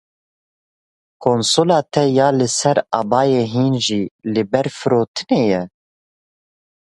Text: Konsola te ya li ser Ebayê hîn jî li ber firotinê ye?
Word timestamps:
Konsola 1.25 1.75
te 1.93 2.03
ya 2.17 2.27
li 2.37 2.47
ser 2.59 2.77
Ebayê 2.99 3.43
hîn 3.53 3.73
jî 3.85 4.01
li 4.33 4.43
ber 4.51 4.67
firotinê 4.77 5.41
ye? 5.51 5.61